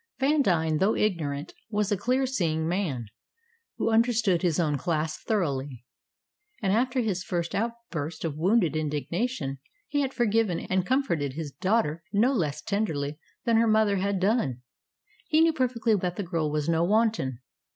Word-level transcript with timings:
Vandine, 0.19 0.79
though 0.79 0.95
ignorant, 0.95 1.53
was 1.69 1.91
a 1.91 1.95
clear 1.95 2.25
seeing 2.25 2.67
man, 2.67 3.05
who 3.77 3.91
understood 3.91 4.41
his 4.41 4.59
own 4.59 4.75
class 4.75 5.19
thoroughly; 5.21 5.85
and 6.59 6.73
after 6.73 7.01
his 7.01 7.23
first 7.23 7.53
outburst 7.53 8.25
of 8.25 8.35
wounded 8.35 8.75
indignation 8.75 9.59
he 9.87 10.01
had 10.01 10.11
forgiven 10.11 10.59
and 10.59 10.87
comforted 10.87 11.33
his 11.33 11.51
daughter 11.51 12.01
no 12.11 12.33
less 12.33 12.63
tenderly 12.63 13.19
than 13.45 13.57
her 13.57 13.67
mother 13.67 13.97
had 13.97 14.19
done. 14.19 14.63
He 15.27 15.39
knew 15.39 15.53
perfectly 15.53 15.93
that 15.93 16.15
the 16.15 16.23
girl 16.23 16.49
was 16.51 16.67
no 16.67 16.83
wanton. 16.83 17.39